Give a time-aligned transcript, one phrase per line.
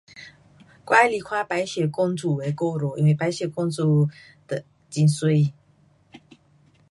[0.87, 4.09] 我喜欢看白雪公主的故事，因为白雪公主
[4.47, 5.53] 很美。